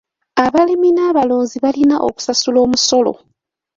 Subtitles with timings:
[0.45, 3.13] Abalimi n'abalunzi balina okusasula omusolo.